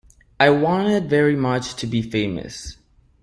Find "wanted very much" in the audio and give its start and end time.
0.49-1.75